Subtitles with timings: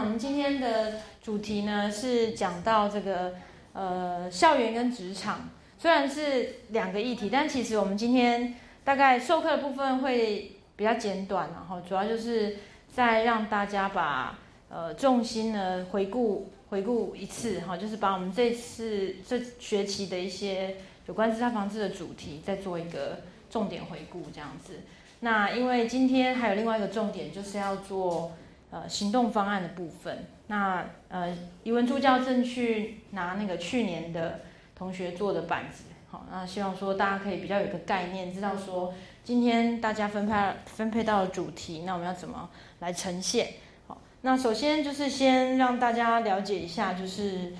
[0.00, 3.34] 我们今天的主题呢是讲到这个
[3.74, 12.56] 呃校园跟职场，虽然是两个议题，但其实我们今天大概授课的部分会比较简短，然后主要就是
[12.90, 14.38] 再让大家把
[14.70, 20.76] 呃重心呢回顾回顾一次哈，就是把我们这次这学期的一些
[21.08, 23.20] 有关自杀防治的主题再做一个
[23.50, 24.80] 重点回顾这样子。
[25.22, 28.32] 那因为今天还有另外一个重点，就是要做
[28.70, 30.26] 呃行动方案的部分。
[30.46, 34.40] 那呃，语文助教正去拿那个去年的
[34.74, 40.34] 同学做的板子，好，那希望说大家可以比较有个概念，知道说今天大家分配
[40.66, 43.48] 分配到的主题，那我们要怎么来呈现？
[43.86, 47.52] 好，那首先就是先让大家了解一下，就是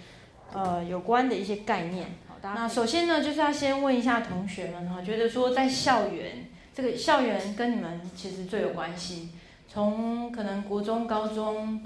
[0.52, 2.08] 呃有关的一些概念。
[2.28, 6.46] 好，那首先呢，就是要先问一下同学们哈，觉得说在校园。
[6.72, 9.30] 这个校园跟你们其实最有关系，
[9.72, 11.80] 从可能国中、高中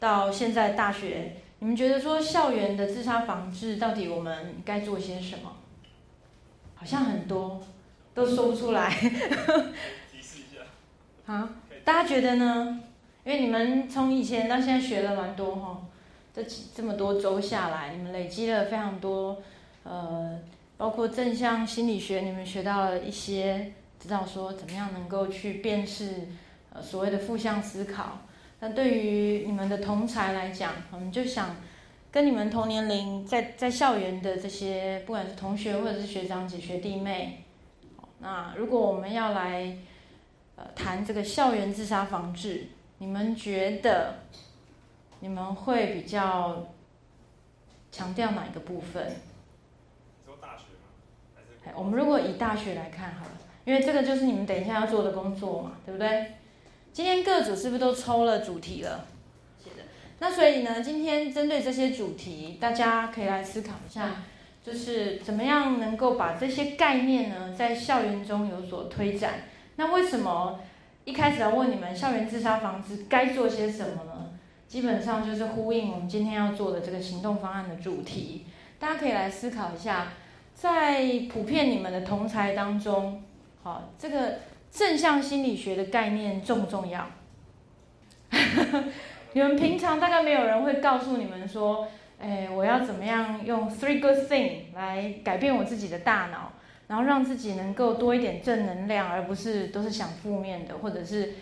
[0.00, 5.52] 到现在大学，你们觉得说校园的自杀防治到底我们该做些什么？
[6.74, 7.62] 好像很多
[8.12, 8.90] 都说不出来。
[8.90, 10.62] 提示一下。
[11.32, 11.48] 啊，
[11.84, 12.80] 大家觉得呢？
[13.24, 15.82] 因为你们从以前到现在学了蛮多哈，
[16.34, 19.40] 这几这么多周下来，你们累积了非常多，
[19.84, 20.40] 呃，
[20.76, 23.74] 包括正向心理学，你们学到了一些。
[24.00, 26.28] 知道说怎么样能够去辨识，
[26.78, 28.18] 呃所谓的负向思考。
[28.60, 31.56] 那对于你们的同才来讲，我们就想
[32.10, 37.44] 跟你们同年龄在在校园的这些，不管是同学或者是学长姐、学弟妹，
[38.20, 39.76] 那如果我们要来
[40.56, 42.68] 呃谈这个校园自杀防治，
[42.98, 44.20] 你们觉得
[45.20, 46.66] 你们会比较
[47.90, 49.16] 强调哪一个部分？
[50.24, 50.88] 说大学吗？
[51.34, 51.76] 还是？
[51.76, 53.32] 我们如果以大学来看好了。
[53.64, 56.32] 因为这个就是你们等一下要做的工作嘛，对不对？
[56.98, 59.04] 今天各组是不是都抽了主题了？
[59.62, 59.84] 是的。
[60.18, 64.24] 那所以呢，今天针对这些主题，大家可以来思考一下，
[64.64, 69.34] 就是怎么样能够把这些概念呢，在校园中有所推展。
[69.76, 70.58] 那为什么
[71.04, 74.30] 一开始要问你们校园自杀防治该做些什么呢？
[74.66, 78.44] 基本上就是呼应我们今天要做的这个行动方案的主题。
[78.80, 80.14] 大家可以来思考一下，
[80.52, 83.22] 在普遍你们的同才当中。
[83.62, 84.38] 好，这个
[84.70, 87.06] 正向心理学的概念重不重要？
[89.32, 91.88] 你们平常大概没有人会告诉你们说，
[92.20, 96.52] 哎，我要怎么样用 three good thing 来改变我自己的大脑，
[96.86, 101.34] 然后让自己能够多一点正能量，而不是都是想负面的，或者是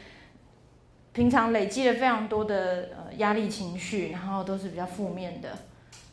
[1.12, 5.50] 平常累积了非常多的呃压力情绪，然后都是比较负面的。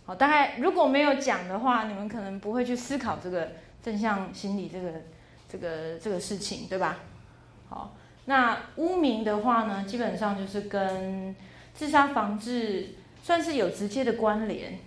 [0.05, 4.91] 好，大概如果没有讲的话，你们可能不会去思考这个正向心理这个。
[5.53, 6.97] 这个这个事情对吧？
[7.69, 7.93] 好，
[8.25, 11.35] 那污名的话呢，基本上就是跟
[11.75, 14.79] 自杀防治算是有直接的关联。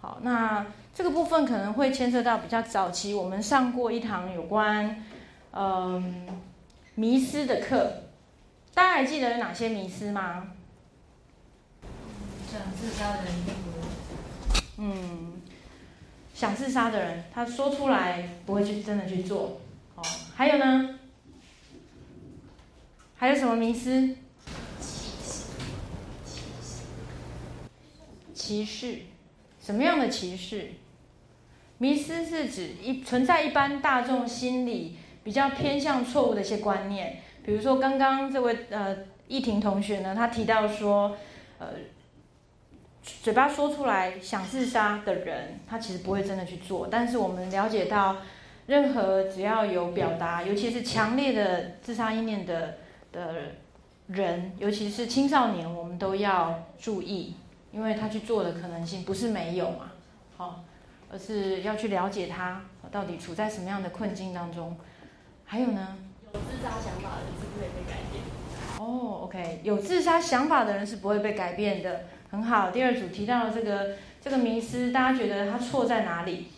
[0.00, 0.64] 好，那
[0.94, 5.04] 这个部分可能会牵涉到比较早期，我们上过一堂有关
[5.52, 6.26] 嗯
[6.94, 8.04] 迷失的课，
[8.72, 10.48] 大家还记得有哪些迷失吗？
[12.50, 13.34] 想自杀的人
[14.78, 15.34] 嗯，
[16.32, 19.60] 想自杀的人，他说出来不会去真的去做。
[20.36, 20.98] 还有呢？
[23.16, 24.16] 还有什么迷思？
[28.34, 28.98] 歧视，
[29.60, 30.72] 什么样的歧视？
[31.78, 38.96] 迷思是指一存在一般大众心理比较偏向错误的一些观念，比如说刚刚这位呃
[39.28, 41.16] 易婷同学呢，他提到说，
[41.58, 41.68] 呃，
[43.22, 48.16] 嘴巴说出来想自杀的人，他其实不会真的去做，但是我们了解到。
[48.66, 52.76] 任何只要有表达，尤其是强烈的自杀意念的
[53.12, 53.34] 的
[54.08, 57.36] 人，尤其是青少年，我们都要注意，
[57.72, 59.92] 因为他去做的可能性不是没有嘛，
[60.36, 60.64] 好，
[61.10, 64.76] 而是要去了解他到底处在什么样的困境当中。
[65.44, 65.96] 还有呢？
[66.32, 68.24] 有自杀想法的人是不会被改变。
[68.78, 72.70] 哦，OK，有自杀想法的人是不会被改变的，很好。
[72.70, 73.90] 第二组提到这个
[74.20, 76.48] 这个迷思，大家觉得他错在哪里？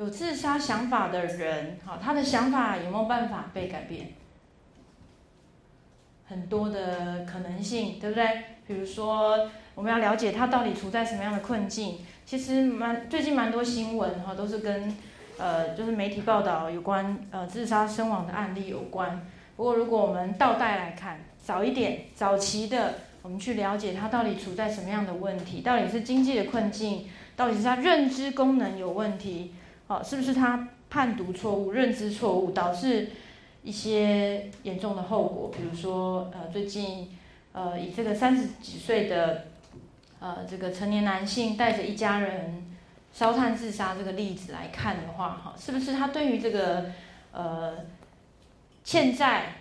[0.00, 4.14] 有自杀想法的人，好，他的想法有没有办法被改变？
[6.26, 8.26] 很多的可能性，对不对？
[8.66, 11.98] 比如说，我们要了解他到底处在什么样的困境。
[12.24, 14.96] 其实蛮最近蛮多新闻哈，都是跟
[15.36, 19.20] 呃，就是媒体报道有关呃自杀身亡的案例有关。
[19.54, 27.06] 不过，如果我们倒带来看，早一点、早期的，我们去了解他到底处在什么样的问题，到底是经济的困境，
[27.36, 29.52] 到底是他认知功能有问题。
[29.90, 33.10] 哦，是不是他判读错误、认知错误，导致
[33.64, 37.08] 一些严重的后果，比如说呃最近
[37.50, 39.46] 呃以这个三十几岁的
[40.20, 42.64] 呃这个成年男性带着一家人
[43.12, 46.92] 烧炭自杀这个例子来看的话，哈，是不是他对于这个
[47.32, 47.74] 呃
[48.84, 49.56] 欠债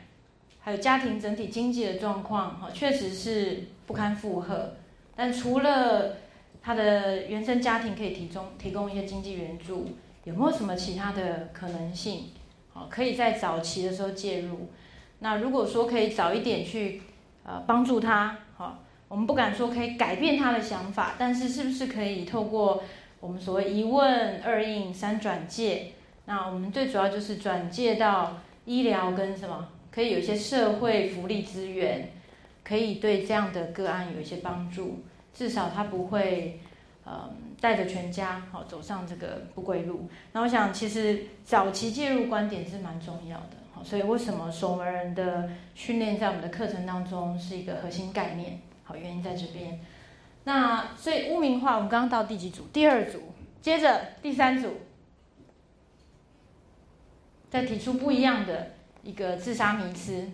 [0.60, 4.76] 还有家庭整体经济的状况，哈，确实是不堪负荷。
[5.16, 6.18] 但除了
[6.62, 9.88] 他的原生家庭可以提供提供一些经济援助，
[10.30, 12.26] 有没有什么其他的可能性？
[12.72, 14.70] 好，可以在早期的时候介入。
[15.18, 17.02] 那如果说可以早一点去
[17.44, 22.84] 呃帮助他，好，我们不敢说可以改变他的想法，但是是不是可以透过
[23.20, 25.94] 我们所谓一问二应三转介？
[26.26, 32.12] 那我们最主要就是转介到医疗跟什么，可以有一些社会福利资源，
[32.64, 35.00] 可以对这样的个案有一些帮助。
[35.34, 36.60] 至少他不会，
[37.04, 40.10] 呃，带着全家好走上这个不归路。
[40.32, 43.58] 那我想，其实早期介入观点是蛮重要的。
[43.74, 48.60] 好，所以为什么守门人的训练在我们的课程当中是一个核心概念？
[48.84, 49.80] 好，原因在这边。
[50.46, 52.64] 那所以污名化，我们刚刚到第几组？
[52.74, 53.22] 第二组，
[53.62, 54.78] 接着第三组，
[57.50, 58.72] 再提出不一样的
[59.04, 60.30] 一个自杀迷思。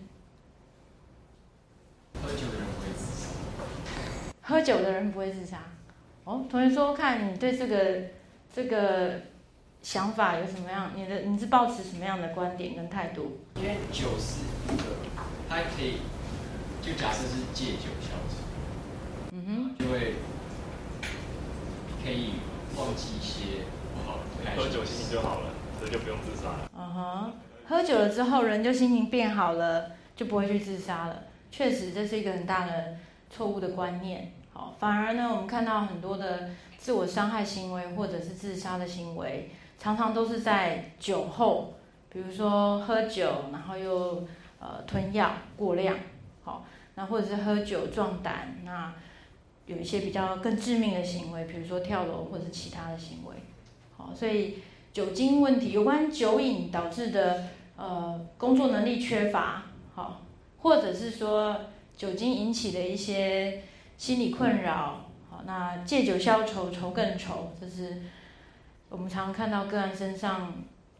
[2.21, 3.27] 喝酒的人不会自杀。
[4.41, 5.63] 喝酒的人不会自杀，
[6.25, 8.01] 哦，同学说看你对这个
[8.53, 9.21] 这个
[9.83, 10.91] 想法有什么样？
[10.95, 13.37] 你的你是抱持什么样的观点跟态度？
[13.55, 14.41] 因为酒是
[14.73, 14.83] 一个，
[15.47, 15.97] 它可以，
[16.81, 18.43] 就假设是借酒消愁，
[19.33, 20.15] 嗯哼，就会
[22.03, 22.33] 可以
[22.75, 23.61] 忘记一些
[23.93, 26.71] 不好的，喝酒心情就好了，所以就不用自杀了。
[26.75, 27.33] 嗯哼，
[27.69, 31.25] 喝酒了之后人就心情变好了，就不会去自杀了。
[31.51, 32.97] 确实这是一个很大的。
[33.27, 41.73] 错误的观念，好，反而呢，我们看到很多的自我伤害行为或者是自杀的行为，常常都是在酒后，
[42.09, 44.25] 比如说喝酒，然后又
[44.61, 45.97] 呃吞药过量，
[46.45, 46.63] 好，
[46.95, 48.93] 那或者是喝酒壮胆，那
[49.65, 53.35] 有一些比较更致命的行为，比如说跳楼或者是其他的行为，
[53.97, 54.59] 好，所以
[54.93, 57.43] 酒精问题，有关酒瘾导致的
[57.75, 59.63] 呃工作能力缺乏，
[59.93, 60.21] 好，
[60.61, 61.59] 或者是说。
[61.97, 63.63] 酒精引起的一些
[63.97, 68.01] 心理困扰，好，那借酒消愁，愁更愁，这是
[68.89, 70.53] 我们常常看到个案身上，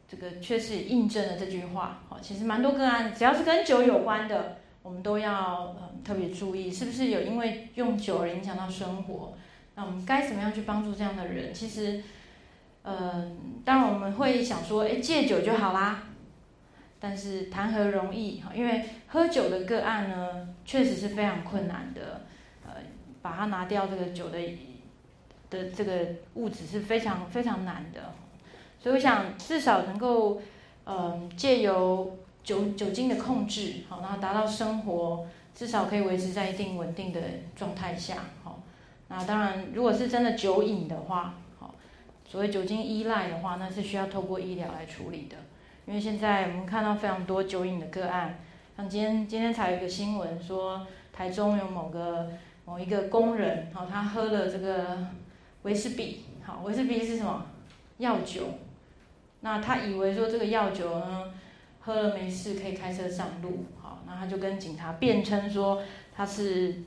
[0.07, 2.01] 这个确实印证了这句话。
[2.07, 9.33] 好，其实蛮多个案，只要是跟酒有关的，我们都要特别注意，是不是有因为用酒而影响到生活？
[9.75, 11.53] 那我们该怎么样去帮助这样的人？
[11.53, 12.01] 其实，
[12.83, 16.03] 嗯，当然我们会想说，哎，戒酒就好啦。
[16.97, 18.51] 但是谈何容易哈？
[18.55, 22.21] 因为喝酒的个案呢，确实是非常困难的。
[23.25, 24.37] 把它拿掉这个酒的
[25.49, 26.05] 的这个
[26.35, 28.13] 物质是非常非常难的。
[28.79, 30.39] 所以我想至少能够，
[30.85, 35.25] 嗯，借由酒酒精的控制，好，然后达到生活
[35.55, 37.19] 至少可以维持在一定稳定的
[37.55, 38.59] 状态下，好。
[39.07, 41.73] 那当然，如果是真的酒瘾的话，好，
[42.29, 45.35] 所谓酒精依赖的话，那是需要透过医疗来处理的。
[45.87, 48.37] 因为现在我们看到非常多酒瘾的个案，
[48.77, 52.29] 像今天今天才有一个新闻说，台中有某个
[52.65, 54.97] 某一个工人，好，他喝了这个
[55.63, 57.45] 威士忌，好，威士忌是什么？
[57.99, 58.41] 药酒。
[59.41, 61.31] 那他以为说这个药酒呢，
[61.79, 65.81] 喝了没事可以开车上路，好，那他就跟警察辩称说
[66.15, 66.83] 他是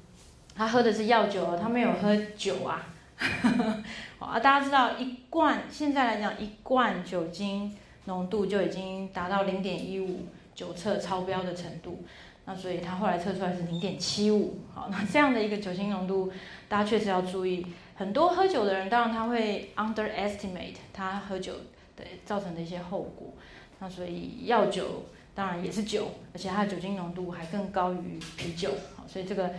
[0.54, 2.86] 他喝的是药酒，他没有喝酒啊。
[4.18, 7.74] 啊，大家知道一罐现在来讲一罐酒精。
[8.04, 10.20] 浓度就已经达到零点一五
[10.54, 12.02] 酒测超标的程度，
[12.50, 14.60] 那所以他后来测出来是零点七五。
[14.74, 16.32] 好，那这样的一个酒精浓度，
[16.66, 17.66] 大家确实要注意。
[17.94, 21.52] 很多喝酒的人，当然他会 underestimate 他喝酒
[21.94, 23.34] 的造成的一些后果。
[23.80, 28.70] 那所以药酒当然也是酒，而且它的酒精浓度还更高于啤酒。
[28.96, 29.50] 好，所以这个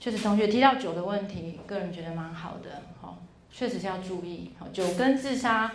[0.00, 2.80] 确实同学提到酒的问题，个人觉得蛮好的。
[2.98, 3.18] 好，
[3.52, 4.52] 确实是要注意。
[4.58, 5.70] 好，酒跟自杀。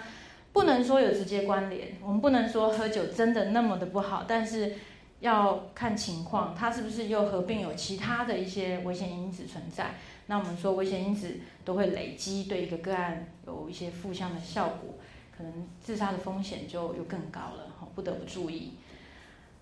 [0.53, 4.74] 不能说有直接关联，我们不能说喝酒真的那么的不好，但是
[5.24, 9.96] 要看情况，它是不是又合并有其他的一些危险因子存在？
[10.27, 14.96] 那我们说危险因子都会累积，对一个个案有一些负向的效果，
[15.36, 18.74] 可能自杀的风险就又更高了，不得不注意。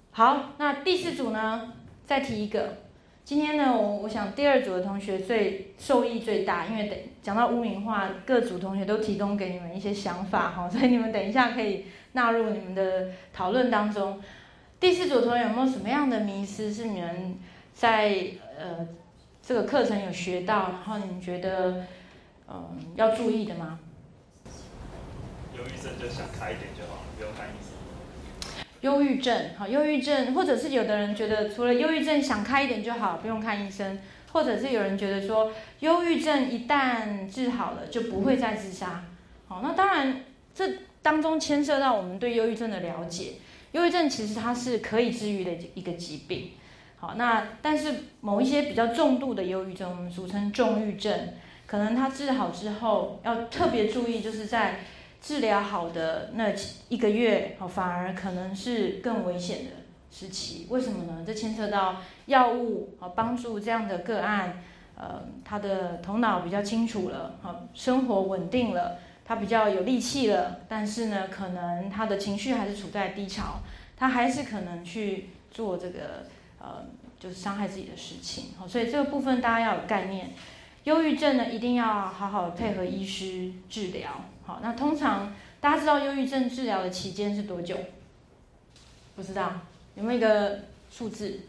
[0.10, 1.72] 好，那第四组呢，
[2.08, 2.78] 再提一个。
[3.24, 14.20] 今天呢，我我想第二组的同学最受益最大，因为等讲到污名化，各组同学都提供给你们一些想法哈，所以你们等一下可以纳入你们的讨论当中。
[14.82, 17.38] 第四组同学有没有什么样的迷思是你们
[17.72, 18.26] 在
[18.60, 18.88] 呃
[19.46, 21.86] 这个课程有学到，然后你们觉得
[22.48, 23.78] 嗯要注意的吗？
[25.56, 27.70] 忧郁症就想开一点就好了，不用看医生。
[28.82, 34.00] 忧郁症，好，忧郁症，或者是有的人觉得除了忧郁症想开一点就好，不用看医生，
[34.32, 39.04] 或者是有人觉得说忧郁症一旦治好了就不会再自杀，
[39.48, 40.24] 好，那当然
[40.56, 40.68] 这
[41.04, 43.34] 当中牵涉到我们对忧郁症的了解，
[43.72, 46.52] 忧郁症其实它是可以治愈的一个疾病，
[46.98, 51.30] 好，那但是某一些比较重度的忧郁症，我们俗称重郁症，
[51.66, 54.80] 可能它治好之后要特别注意，就是在
[55.22, 56.54] 治疗好的那
[56.90, 59.72] 一个月，哦，反而可能是更危险的
[60.12, 60.68] 时期。
[60.70, 61.24] 为什么呢？
[61.26, 64.62] 这牵涉到药物，啊，帮助这样的个案，
[64.96, 70.60] 呃，他的头脑比较清楚了，好，生活稳定了，他比较有力气了。
[70.68, 73.60] 但是呢，可能他的情绪还是处在低潮，
[73.98, 76.26] 他还是可能去做这个，
[76.60, 76.86] 呃，
[77.20, 78.46] 就是伤害自己的事情。
[78.58, 80.32] 好，所以这个部分大家要有概念。
[80.86, 84.26] 忧郁症呢，一定要好好配合医师治疗。
[84.44, 87.78] 好，那通常大家知道忧郁症治疗的期间是多久？
[89.16, 89.54] 不知道，
[89.96, 91.42] 有没有一个数字？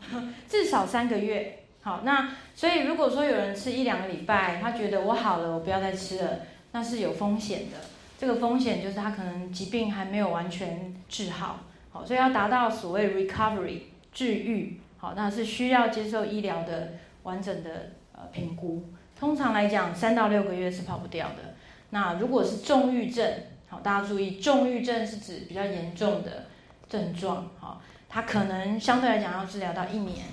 [0.48, 1.58] 至少三个月。
[1.82, 6.40] 好，那所以如果说有人吃一两个礼拜，他觉得我好了，我不要再吃了，
[6.72, 7.76] 那是有风险的。
[8.18, 11.60] 这个风险就是他可能疾病还没有完全治好。
[11.90, 13.80] 好，所以要达到所谓 recovery
[14.12, 16.92] 治愈，好，那是需要接受医疗的
[17.24, 18.84] 完整的呃评估。
[19.18, 21.54] 通常来讲，三到六个月是跑不掉的。
[21.90, 23.28] 那如果是重郁症，
[23.68, 26.46] 好，大家注意，重郁症是指比较严重的
[26.88, 30.26] 症状，好，它可能相对来讲要治疗到一年。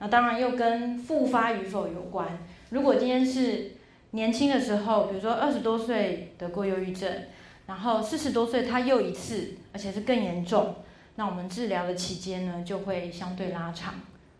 [0.00, 2.26] 那当然又跟复发与否有关。
[2.70, 3.75] 如果今天是
[4.12, 7.10] 年轻的时候，比如说二十多岁得过忧郁症，
[7.66, 10.76] 然后四十多岁他又一次，而且是更严重，
[11.16, 13.94] 那我们治疗的期间呢就会相对拉长，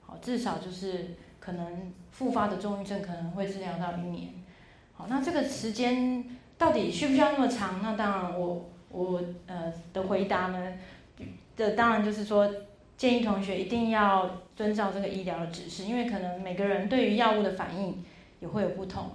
[0.04, 4.30] 好，至少就是可能复发的重郁症可能会治疗到一年。
[4.94, 6.24] 好，那这个时间。
[6.58, 7.80] 到底需不需要那么长？
[7.82, 10.72] 那当然，我我呃的回答呢，
[11.54, 12.50] 的当然就是说，
[12.96, 18.02] 建议同学一定要遵照这个医疗的指示，因为可能每个人对于药物的反应
[18.40, 19.10] 也会有不同。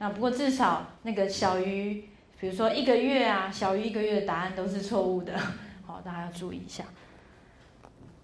[0.00, 2.04] 好，那不过至少那个小于，
[2.40, 5.38] 比如说一个月啊，小于一个月的答案都是错误的。
[5.86, 6.84] 好，大家要注意一下。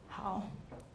[0.09, 0.42] 好，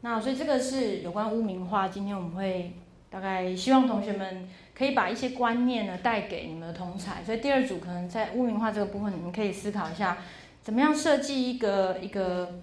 [0.02, 2.74] 那所以这个是有关污名化，今天我们会
[3.10, 4.50] 大概希望同学们。
[4.74, 10.18] 可以把一些观念呢带给你们的同才，所以第二组可能在污名化这个部分，你们可以思考一下，
[10.64, 12.62] 怎么样设计一个一个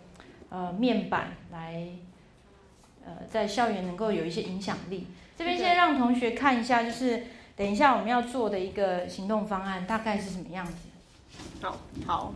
[0.48, 1.86] 呃面板来
[3.04, 5.06] 呃在校园能够有一些影响力。
[5.36, 7.22] 这边先让同学看一下，就是
[7.58, 10.72] 等一下我们要做的一个行动方案大概是什么样子。
[11.60, 12.32] 好，好，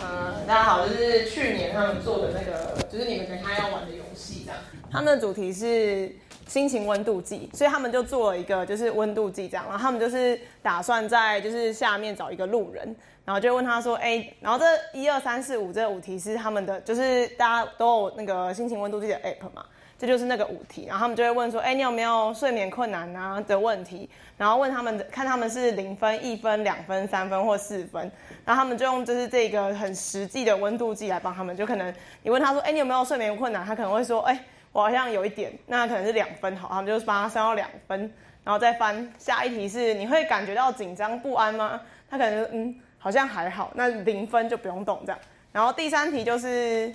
[0.00, 4.58] 呃，大家好，就是去年他们做的那个，就是你们等下要玩的游戏这样。
[4.90, 6.10] 他们的主题是。
[6.46, 19.64] 心情温度计，所以他们就做了一个就是温度计这样，然后他们就是打算在就是下面找一个路人，然后就问他说，哎，然后这一二三四五这五题是他们的，就是大家都有那个心情温度计的 app 嘛，
[20.04, 28.02] 这就是那个五题，然后他们就会问说，哎，你有没有睡眠困难啊的问题，然后问他们看他们是零分、一分、两分、三分或四分，
[28.44, 31.92] 然后他们就用就是这个很实际的温度计来帮他们，就可能
[32.22, 34.38] 你问他说，哎，你有没有睡眠困难，他可能会说，哎。
[34.72, 41.80] 我好像有一点，那可能是两分好，他们就帮他升到两分，然后再翻下一题是你会感觉到紧张不安吗？
[42.10, 45.18] 他可能嗯好像还好，那零分就不用动这样。
[45.52, 46.92] 然后第三题就是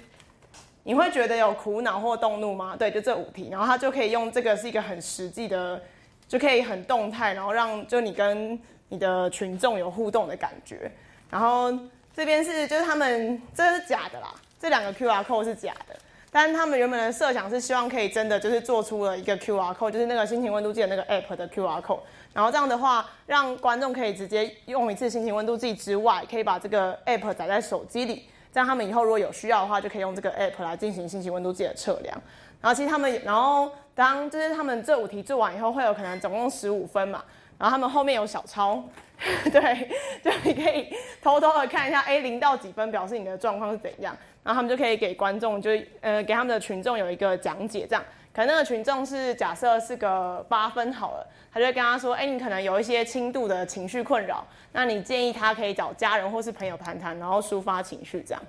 [0.89, 2.75] 你会觉得有苦恼或动怒吗？
[2.75, 5.79] 对，就这五题，然后他就可以用这个是一个很实际的，
[6.27, 10.91] 就可以很动态，然后让就你跟你的群众有互动的感觉。
[11.29, 11.71] 然后
[12.11, 15.95] 这边是就是他们这是假的啦，这两个 Q R code 是假的。
[16.31, 21.99] 但他们原本的设想是希望可以真的就是做出了一个 Q R code，就是那个心情温度计的那个 app 的 Q R code，
[22.33, 32.21] 然后这样的话，让观众可以直接用一次心情温度计之外，可以把这个 app 载在手机里，这样他们以后如果有需要的话，就可以用这个 app 来进行信息温度计的测量。
[32.61, 37.23] 然后其实他们，然后当就是他们这五题做完以后，会有可能总共十五分嘛，
[37.57, 38.83] 然后他们后面有小抄，
[39.51, 39.89] 对，
[40.23, 44.15] 就你可以偷偷的看一下，哎，零到几分表示你的状况是怎样。
[44.43, 48.03] 然后他们就可以给观众，就呃给他们的群众有一个讲解，这样。
[48.39, 58.41] 可能那个群众是假设是个八分好了，他就会跟他说，哎，你可能有一些轻度的情绪困扰，那你建议他可以找家人或是朋友谈谈，然后抒发情绪这样。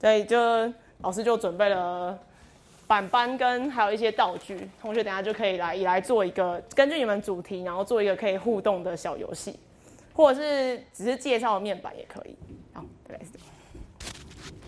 [0.00, 0.38] 所以就
[1.02, 2.18] 老师就准备了
[2.86, 9.58] 板板跟还有一些道具，同学等下就可以来来做一个根据你们主题，然后做一个可以互动的小游戏，
[10.14, 12.34] 或者是只是介绍面板也可以。
[12.72, 12.82] 好，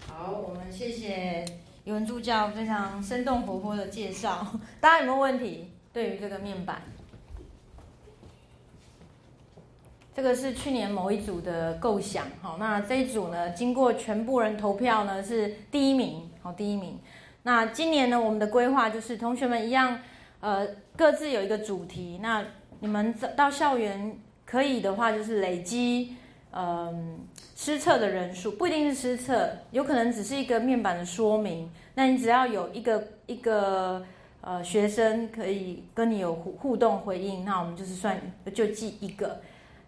[0.07, 1.47] 好，我们谢谢
[1.87, 4.45] 语文助教非常生动活泼的介绍。
[4.81, 5.71] 大家有没有问题？
[5.93, 6.83] 对于这个面板，
[10.13, 16.99] 这个是去年某一组的构想，好，那这一组呢，经过全部人投票呢是第一名，好，第一名。
[17.45, 20.01] 那今年呢，我们的规划就是同学们一样，
[20.41, 20.67] 呃，
[20.97, 22.19] 各自有一个主题。
[22.21, 22.45] 那
[22.81, 26.17] 你们到校园可以的话，就是累积，
[26.51, 27.21] 嗯，
[27.59, 31.71] 施测的人数，不一定是失策，有可能只是一个面板的说明。
[31.95, 34.05] 那你只要有一个一个
[34.43, 38.21] 呃学生可以跟你有互互动回应，那我们就是算
[38.55, 39.41] 就记一个。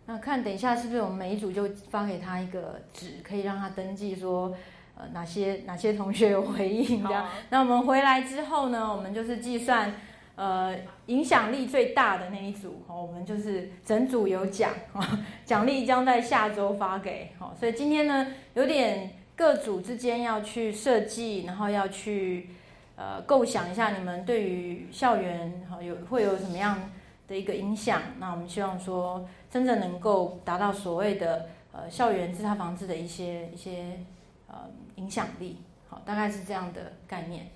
[0.06, 4.50] 那看等一下是不是我们每一组就发给他一个纸，可以让他登记说，
[4.96, 7.28] 呃哪些哪些同学有回应这样。
[7.50, 9.92] 那我们回来之后呢，我们就是计算，
[10.38, 10.74] 呃
[11.06, 14.72] 影响力最大的那一组，哦，我们就是整组有奖，
[15.44, 17.32] 奖励将在下周发给。
[17.38, 19.12] 好，所以今天呢有点。
[19.38, 22.50] 各组之间要去设计，然后要去
[22.96, 26.90] 呃构想一下你们对于校园哈有会有什么样
[27.28, 28.02] 的一个影响。
[28.18, 34.00] 那我们希望说真正能够达到所谓的呃校园自杀防治的一些一些
[34.48, 35.58] 呃影响力。
[35.88, 37.46] 好，大概是这样的概念。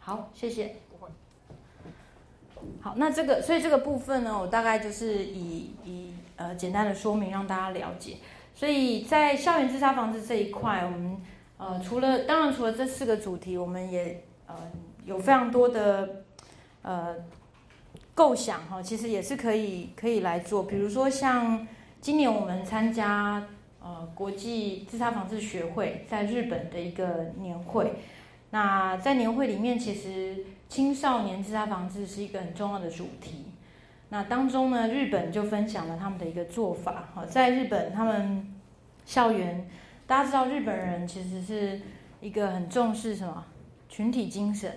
[0.00, 0.76] 好，谢谢。
[2.80, 8.16] 好，那这个所以这个部分呢，我大概就是以以呃简单的说明让大家了解。
[8.54, 11.16] 所以在校园自杀防治这一块，我们
[11.56, 14.54] 呃除了当然除了这四个主题，我们也呃
[15.04, 16.24] 有非常多的
[16.82, 17.16] 呃
[18.14, 20.62] 构想哈，其实也是可以可以来做。
[20.62, 21.66] 比如说像
[22.00, 23.42] 今年我们参加
[23.82, 27.94] 呃国际自杀防治学会在日本的一个年会，
[28.50, 33.46] 那在年会里面，其实青少年自杀防治是一个很重要的主题。
[34.08, 37.08] 那当中呢，日本就分享了他们的一个做法。
[37.14, 38.54] 哈，在日本，他们
[39.04, 39.68] 校园，
[40.06, 41.80] 大家知道日本人其实是
[42.20, 43.44] 一个很重视什么
[43.88, 44.70] 群体精神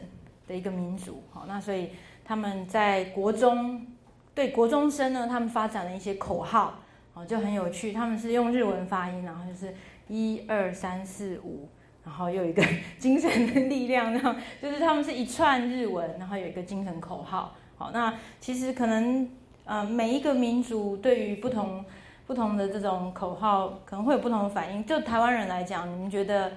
[0.47, 1.21] 的一个民族。
[1.31, 1.91] 好，那所以
[2.23, 3.85] 他们在国中
[4.33, 6.79] 对国中生呢，他们发展了一些口号，
[7.13, 7.91] 哦，就很有趣。
[7.91, 9.73] 他们是用日文发音，然后就是
[10.07, 11.67] 一二三四五，
[12.07, 12.63] 然后又一个
[12.97, 17.53] 精神的力量，然后就是他们是一串日文，然后有一个精神口号。
[17.77, 19.29] 好，那其实可能，
[19.65, 21.83] 呃，每一个民族对于不同
[22.25, 24.85] 不同的这种口号，可能会有不同的反应。
[24.85, 26.53] 就台湾人来讲，你们觉得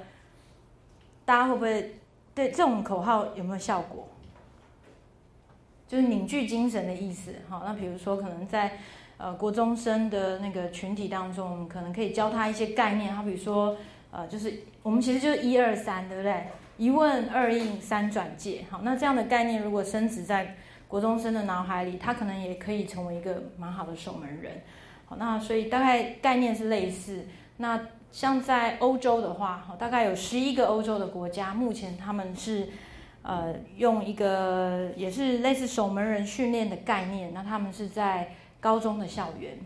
[1.24, 1.96] 大家会不会
[2.32, 4.06] 对这种口号有没有效果？
[5.88, 7.34] 就是凝聚精神的意思。
[7.48, 8.78] 好，那比如说，可能在
[9.16, 13.12] 呃国中生的那个群体当中，可能可以教他一些概念。
[13.12, 13.76] 好，比如说，
[14.10, 16.44] 呃，就是我们其实就是一二三，对不对？
[16.76, 18.64] 一问二应三转介。
[18.70, 20.56] 好，那这样的概念如果升值在
[20.88, 24.62] 国中生的脑海里，他可能也可以成为一个蛮好的守门人。
[25.04, 27.26] 好，那所以大概概念是类似。
[27.58, 32.68] 那像在欧洲的话，大概有十一个欧洲的国家，目前他们是
[33.22, 37.32] 呃用一个也是类似守门人训练的概念。
[37.34, 39.58] 那他们是在高中的校园，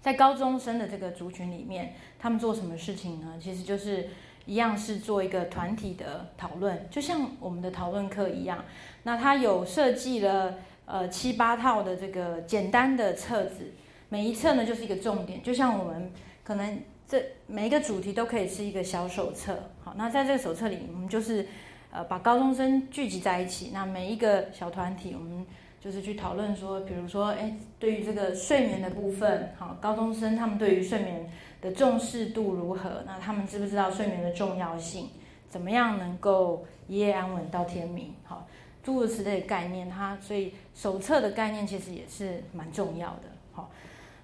[0.00, 3.34] 在高中生的这个族群里面，他们做什么事情呢？
[3.40, 4.08] 其实就是
[4.46, 8.64] 一样是做一个团体的讨论，就像我们的讨论课一样。
[9.02, 10.54] 那他有设计了
[10.86, 13.72] 呃七八套的这个简单的册子，
[14.08, 16.10] 每一册呢就是一个重点，就像我们
[16.42, 19.70] 可能这每一个主题都可以是一个小手册。
[19.84, 21.46] 好，那在这个手册里，我们就是
[21.92, 25.46] 呃把高中生聚集在一起，那每一个小团体，我们
[25.80, 31.28] 就是去讨论说，比如说，哎，对于这个睡眠的部分，好，高中生他们对于睡眠
[31.60, 33.02] 的重视度如何？
[33.06, 35.08] 那他们知不知道睡眠的重要性？
[35.48, 38.14] 怎么样能够一夜安稳到天明？
[38.24, 38.46] 好。
[38.82, 43.24] 诸如此类的概念，它所以手册的概念其实也是蛮重要的。
[43.52, 43.70] 好，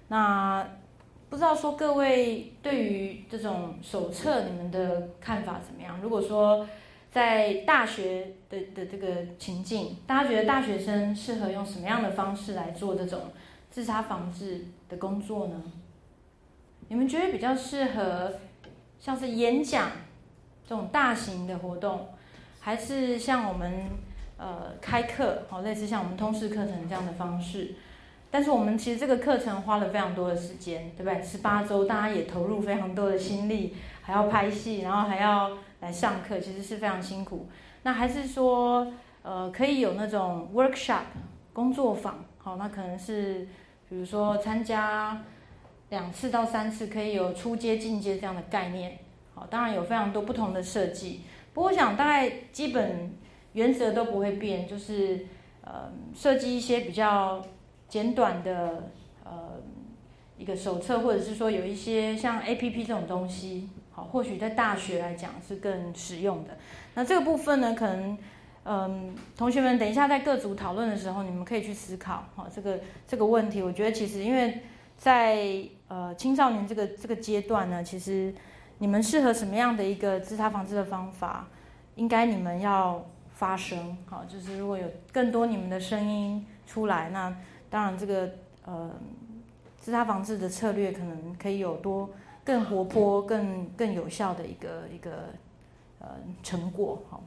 [0.07, 0.67] 那
[1.29, 5.99] 不知道说各位对于这种手册，你们的看法怎么样？
[6.01, 6.67] 如果说
[7.17, 9.07] 在大学的的这个
[9.39, 13.31] 情境，大家觉得大学生适合用什么样的方式来做这种
[13.71, 15.63] 自杀防治的工作呢？
[16.89, 18.33] 你们觉得比较适合
[18.99, 19.89] 像是演讲
[20.67, 22.09] 这种大型的活动，
[22.59, 23.89] 还是像我们？
[24.39, 27.73] 呃，开课好，类似像我们通识课程这样的方式，
[28.29, 31.19] 但是我们其实这个课程花了非常多的时间，对不对？
[31.23, 37.47] 十八周，大家也投入非常多的心力，还要拍戏，然后还要来上课，其实是非常辛苦。
[37.83, 41.03] 那还是说，呃，可以有那种 workshop
[41.53, 43.47] 工作坊，好，那可能是
[43.89, 45.23] 比如说参加
[45.89, 48.99] 两次到三次，可以有初阶、进阶这样的概念，
[49.33, 51.21] 好，当然有非常多不同的设计。
[51.53, 53.11] 不过我想大概基本。
[53.53, 55.25] 原则都不会变，就是
[55.61, 57.43] 呃设计一些比较
[57.87, 58.91] 简短的
[59.23, 59.53] 呃
[60.37, 66.55] 一个手册，或者是说有一些像 A P P 这种东西，好，或许在大学来讲是更实用的。
[66.93, 68.15] 那这个部分呢，可能
[68.63, 73.59] 嗯同学们等一下在各组讨论的时候，你们可以去思考哈这个这个问题。
[73.59, 74.61] 我觉得其实因为
[74.99, 78.31] 在呃青少年这个这个阶段呢，其实
[78.77, 81.47] 你们适合什么样的一个自杀防治的方法，
[81.95, 87.35] 应该你们要发声，好，就是如果有更多你们的声音出来，那
[87.67, 88.29] 当然这个
[88.63, 88.91] 呃
[89.79, 92.07] 自杀防治的策略可能可以有多
[92.47, 95.33] 更活泼、更更有效的一个一个
[95.99, 96.07] 呃
[96.41, 97.21] 成果，好。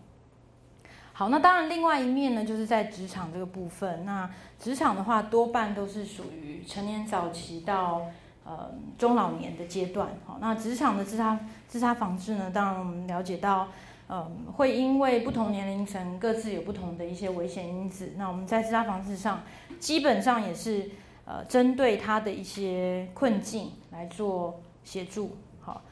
[1.13, 4.07] 好，那当然，另外一面呢，就是在职场这个部分。
[4.07, 8.07] 那职场的话，多半都是属于成年早期到
[8.43, 10.09] 呃中老年的阶段。
[10.25, 13.69] 好，那职场的自杀自杀防治呢，当然我们了解到，
[14.09, 18.15] 嗯，会因为不同年龄层各自有不同的一些危险因子。
[18.17, 19.43] 那我们在自杀防治上，
[19.79, 20.89] 基本上也是
[21.27, 25.37] 呃针对他的一些困境来做协助。
[25.61, 25.83] 好，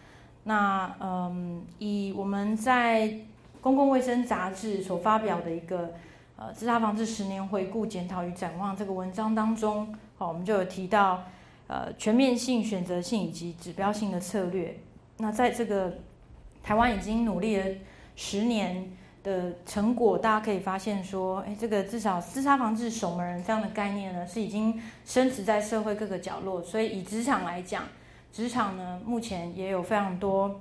[0.44, 3.12] 那嗯，以我们在
[3.60, 5.94] 公共卫生杂志所发表的一个
[6.36, 11.24] 呃自杀防治十年回顾检讨与展望这个文章当中，好，我们就有提到
[11.66, 14.78] 呃全面性、选择性以及指标性的策略。
[15.18, 15.92] 那在这个
[16.62, 17.66] 台湾已经努力了
[18.14, 18.90] 十年
[19.24, 26.62] 的成果，大家可以发现说，哎，这个至少自杀防治守门人这样的概念呢，是已经深植在社会各个角落。
[26.62, 27.82] 所以以职场来讲，
[28.32, 30.60] 职场呢目前也有非常多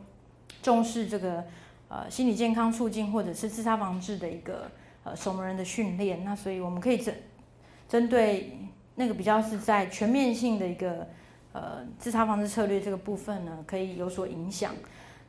[0.62, 1.44] 重视这个。
[1.90, 4.70] 呃，心理健康促进或者是自杀防治的一个
[5.06, 7.16] 呃守门人的训练，那所以我们可以针
[7.88, 8.60] 针对
[8.96, 11.08] 那个比较是在全面性的一个
[11.54, 14.76] 呃自杀防治策略这个部分呢，可以有所影响。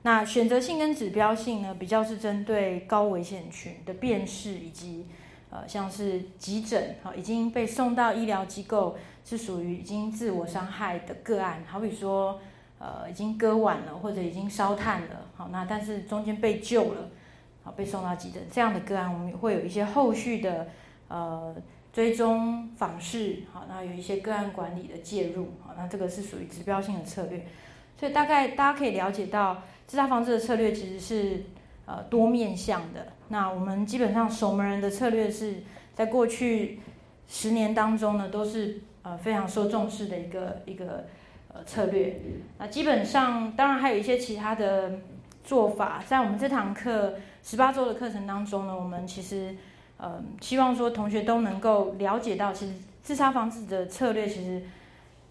[0.02, 5.06] 那选择性跟指标性呢，比较是针对高危险群的辨识以及
[5.50, 12.40] 呃像是急诊哈已经被送到医疗机构是属于已经自我伤害的个案，好比说。
[12.80, 17.10] 呃，已经割腕了，或者已经烧炭了，好，那但是中间被救了，
[17.64, 20.68] 好，被送到急诊这样的个案，我们会有一些后续的
[21.08, 21.56] 呃
[21.92, 27.44] 追踪访视，好，那有一些个案管理的介入，好，那这个是属于指标性的策略，
[27.98, 31.42] 所以大概大家可以了解到，自杀防治的策略其实是
[31.88, 33.08] 呃多面向的。
[33.28, 36.78] 那我们基本上守门人的策略是在过去
[37.26, 41.06] 十年当中呢，都是呃非常受重视的一个一个。
[41.50, 42.14] 呃，策略，
[42.58, 44.92] 那基本上当然还有一些其他的
[45.42, 49.56] 做法，在我们这堂课十八周的课程当中呢，我们其实
[49.96, 54.62] 呃希望说同学都能够了解到，其实自杀防治的策略其实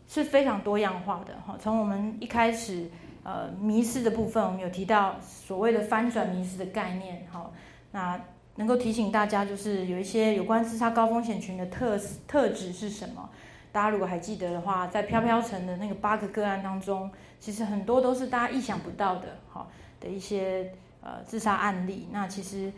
[0.07, 1.55] 是非常多样化的哈。
[1.61, 2.89] 从我们一开始
[3.27, 7.51] 呃迷失的部分，我们有提到所谓的翻转迷失的概念好，
[7.91, 8.17] 那
[8.55, 13.29] 能够提醒大家就是有一些有关自杀高风险群的特特质是什么。
[13.73, 22.07] 大家如果还记得的话，在飘飘城的那个八个个案当中，其实很多都是大家意想不到的，好，的一些呃自杀案例。
[22.09, 22.71] 那其实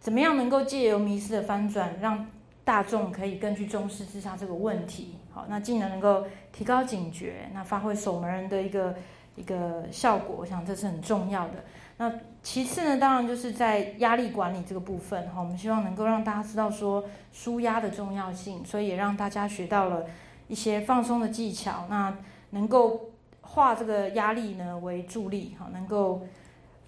[0.00, 2.26] 怎么样能够借由迷失的翻转，让
[2.64, 8.96] 大众可以更去重视自杀这个问题，好，那进而能够提高警觉，那发挥守门人的一个
[9.36, 11.64] 一个效果，我想这是很重要的。
[11.98, 12.12] 那
[12.42, 20.04] 其次呢，当然就是在压力管理这个部分，哈，我们希望能够让大家知道说舒压的重要性，所以也让大家学到了。
[20.48, 22.12] 一些放松的技巧，那
[22.50, 26.26] 能够化这个压力呢为助力，哈，能够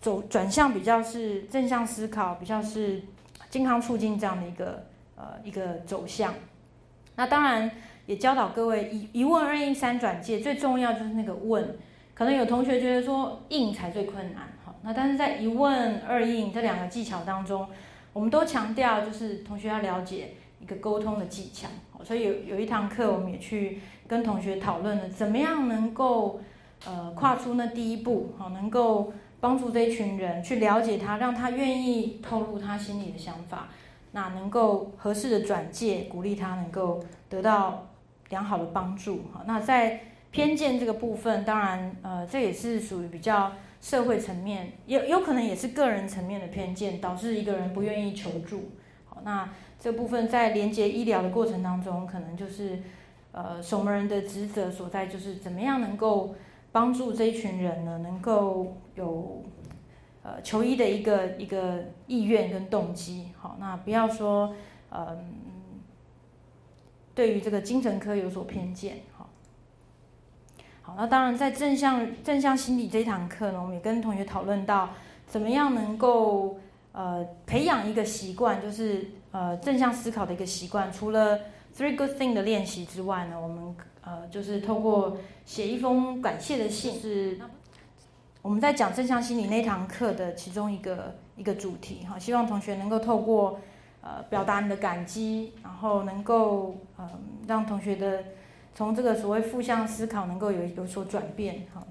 [0.00, 3.04] 走转向比较是正向思考，比较是
[3.50, 6.34] 健康促进这样的一个呃一个走向。
[7.14, 7.70] 那当然
[8.06, 11.78] 也教导各位一一问二应三转介，最重要就是那个问。
[12.14, 17.66] 可能有同学觉得说应才最困难，哈，那但是在一问二应这两个技巧当中，
[18.12, 20.34] 我们都强调就是同学要了解。
[20.60, 21.66] 一个沟通的技巧，
[22.04, 26.40] 所以有有一堂课，我们也去跟同学讨论了，怎么样能够
[26.86, 33.70] 呃跨出那第一步，好，能够帮助这一群人去了解他，让他愿意透露他心里的想法，
[34.12, 37.88] 那能够合适的转介，鼓励他能够得到
[38.28, 39.98] 良好的帮助，好，那在
[40.32, 48.70] 偏见这个部分，当然呃这也是属于比较社会层面，有有可能也是个人层面的偏见，导致一个人不愿意求助，
[49.04, 49.48] 好，那。
[49.82, 52.78] 这部分在连接医疗的过程当中，可能就是
[53.32, 56.36] 呃守门人的职责所在，就是怎么样能够
[56.70, 59.42] 帮助这一群人呢，能够有
[60.22, 63.30] 呃求医的一个一个意愿跟动机。
[63.36, 64.54] 好，那不要说
[64.88, 65.18] 呃
[67.12, 68.98] 对于这个精神科有所偏见。
[70.96, 74.88] 那当然在正向正向心理这一堂课呢，我们也跟同学讨论到，
[75.26, 76.58] 怎么样能够
[76.92, 79.06] 呃培养一个习惯，就是。
[79.32, 81.38] 呃，正向思考的一个习惯，除了
[81.74, 87.40] three good thing 的练习之外呢，我们呃就是透过写一封感谢的信，是
[88.42, 92.18] 我们在讲正向心理那堂课的其中一个一个主题哈。
[92.18, 93.58] 希望同学能够透过
[94.02, 97.08] 呃表达你的感激，然后能够嗯
[97.48, 98.22] 让同学的
[98.74, 101.82] 从这个所谓负向思考能够有有所转变哈。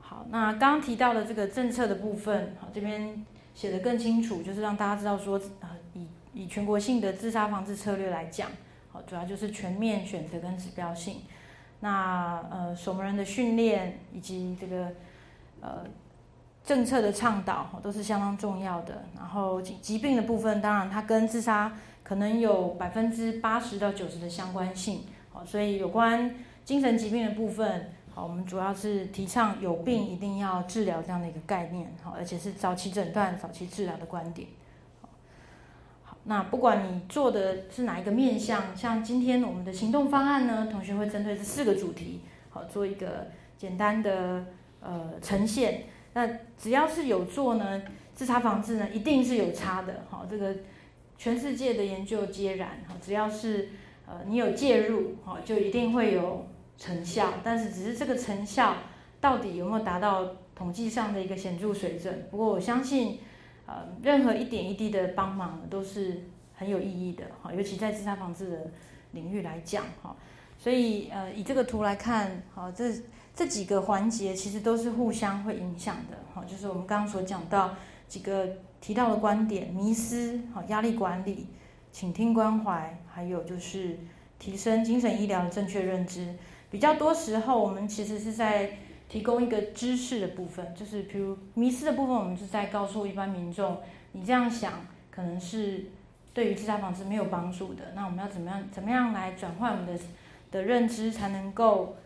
[0.00, 8.50] 好，那刚刚提到的这个政策的部分，好这边写的更清楚，就是让大家知道说，呃，以以全国性的自杀防治策略来讲，
[8.90, 11.22] 好，主要就是全面选择跟指标性。
[11.80, 14.88] 那呃，守门人的训练以及这个
[15.60, 15.84] 呃
[16.62, 19.02] 政策的倡导，都是相当重要的。
[19.16, 21.72] 然后疾疾病的部分，当然它跟自杀
[22.04, 25.04] 可能有百分之八十到九十的相关性。
[25.32, 31.92] 好，所以有关精神疾病的部分，好，我们主要是提倡有病一定要治疗这样的一个概念。
[32.02, 34.48] 好，而且是早期诊断、早期治疗的观点。
[36.24, 43.26] 那不管你做的是哪一个面向，像今天我们的行动方案呢，同学会针对这四个主题，好做一个
[43.58, 44.44] 简单的
[44.80, 45.84] 呃呈现。
[46.12, 47.82] 那只要是有做呢，
[48.14, 50.04] 自杀防治呢，一定是有差的。
[50.08, 50.54] 好，这个
[51.18, 52.68] 全世界的研究皆然。
[52.86, 53.70] 好，只要是
[54.12, 56.46] 呃你有介入，好就一定会有
[56.76, 57.32] 成效。
[57.42, 58.76] 但是只是这个成效
[59.20, 62.28] 到底有没有达到统计上的一个显著水准？
[62.30, 63.18] 不过我相信。
[63.64, 66.20] 呃，任何一点一滴的帮忙都是
[66.52, 68.70] 很有意义的哈，尤其在自杀防治的
[69.12, 70.14] 领域来讲哈，
[70.58, 72.92] 所以呃，以这个图来看，好，这
[73.36, 77.72] 这几个环节其实都是互相会影响的哈，就是我们刚刚所讲到
[78.08, 78.48] 几个
[78.80, 81.46] 提到的观点，迷失好，压力管理，
[81.92, 83.98] 倾听关怀，还有就是
[84.40, 86.34] 提升精神医疗的正确认知，
[86.70, 88.72] 比较多时候我们其实是在。
[89.08, 93.78] 提供一个知识的部分，就是比如迷失的部分，我们是在告诉一般民众，
[94.12, 95.84] 你这样想可能是
[96.32, 97.92] 对于自杀防治没有帮助的。
[97.94, 100.02] 那我们要怎么样，怎么样来转换我们的
[100.50, 101.96] 的认知，才能够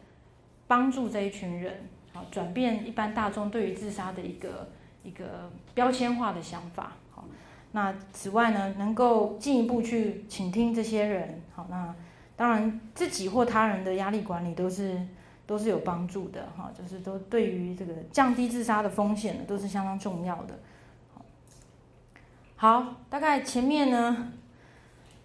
[0.67, 4.71] 帮助这一群人，好转变一般大众对于自杀的一个
[5.05, 6.95] 一个标签化的想法。
[7.13, 7.25] 好，
[7.77, 11.43] 那此外呢，能够进一步去倾听这些人。
[11.55, 11.95] 好，那
[12.35, 14.99] 当然自己或他人的压力管理都是。
[15.49, 20.59] 都是有帮助的哈，就是都对于这个降低自杀的风险呢，都是相当重要的。
[22.57, 24.33] 好，大概前面呢，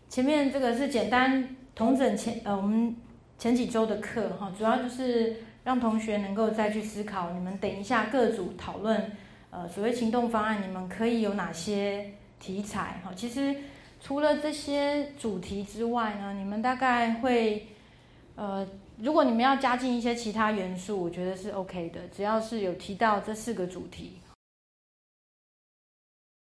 [0.09, 2.95] 前面这个是简单同整前呃我们
[3.39, 9.11] 前几周的课哈，主要就是让同学能够再去思考，你们等一下各组讨论
[9.49, 13.13] 呃所谓行动方案，你们可以有哪些题材哈？
[13.15, 13.55] 其实
[14.01, 17.67] 除了这些主题之外呢，你们大概会
[18.35, 18.67] 呃。
[18.97, 24.19] 如果你们要加进一些其他元素，我觉得是 OK 的，只要是有提到这四个主题，